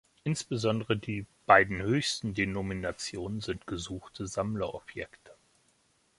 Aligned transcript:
Insbesondere 0.23 0.97
die 0.97 1.27
beiden 1.45 1.79
höchsten 1.83 2.33
Denominationen 2.33 3.39
sind 3.39 3.67
gesuchte 3.67 4.25
Sammlerobjekte. 4.25 5.29